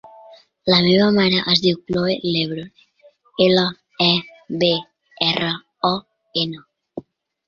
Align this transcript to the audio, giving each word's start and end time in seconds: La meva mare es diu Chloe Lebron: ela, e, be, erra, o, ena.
La 0.73 0.77
meva 0.83 1.07
mare 1.17 1.41
es 1.55 1.59
diu 1.65 1.75
Chloe 1.89 2.15
Lebron: 2.35 2.71
ela, 3.45 3.65
e, 4.05 4.07
be, 4.63 4.71
erra, 5.29 5.51
o, 5.91 5.93
ena. 6.45 6.65